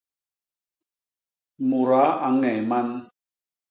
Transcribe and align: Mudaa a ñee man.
Mudaa 1.67 2.09
a 2.25 2.27
ñee 2.41 2.59
man. 2.69 2.87